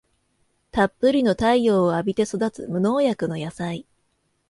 [0.71, 3.85] たっぷりの太陽を浴びて育つ無農薬の野菜